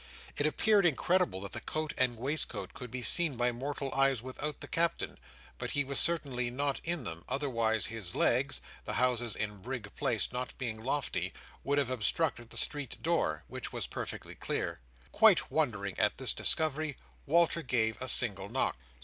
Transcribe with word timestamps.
It 0.35 0.47
appeared 0.47 0.83
incredible 0.83 1.41
that 1.41 1.51
the 1.51 1.61
coat 1.61 1.93
and 1.95 2.17
waistcoat 2.17 2.73
could 2.73 2.89
be 2.89 3.03
seen 3.03 3.35
by 3.35 3.51
mortal 3.51 3.93
eyes 3.93 4.23
without 4.23 4.59
the 4.59 4.67
Captain; 4.67 5.19
but 5.59 5.73
he 5.73 5.85
certainly 5.93 6.45
was 6.49 6.57
not 6.57 6.81
in 6.83 7.03
them, 7.03 7.23
otherwise 7.29 7.85
his 7.85 8.15
legs—the 8.15 8.93
houses 8.93 9.35
in 9.35 9.57
Brig 9.57 9.95
Place 9.95 10.31
not 10.31 10.57
being 10.57 10.83
lofty—would 10.83 11.77
have 11.77 11.91
obstructed 11.91 12.49
the 12.49 12.57
street 12.57 13.03
door, 13.03 13.43
which 13.47 13.71
was 13.71 13.85
perfectly 13.85 14.33
clear. 14.33 14.79
Quite 15.11 15.51
wondering 15.51 15.93
at 15.99 16.17
this 16.17 16.33
discovery, 16.33 16.97
Walter 17.27 17.61
gave 17.61 18.01
a 18.01 18.07
single 18.09 18.49
knock. 18.49 18.77